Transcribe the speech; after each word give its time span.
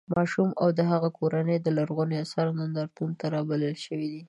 ماشوم 0.15 0.49
او 0.61 0.67
د 0.77 0.79
هغه 0.91 1.09
کورنۍ 1.19 1.57
د 1.61 1.67
لرغونو 1.77 2.13
اثارو 2.23 2.57
نندارتون 2.59 3.09
ته 3.19 3.25
رابلل 3.35 3.75
شوي 3.85 4.07
دي. 4.13 4.19